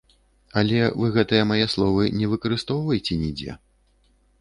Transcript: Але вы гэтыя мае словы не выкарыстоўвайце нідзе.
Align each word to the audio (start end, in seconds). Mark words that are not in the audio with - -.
Але 0.61 0.79
вы 1.01 1.09
гэтыя 1.17 1.43
мае 1.51 1.65
словы 1.75 2.09
не 2.19 2.33
выкарыстоўвайце 2.35 3.23
нідзе. 3.25 3.51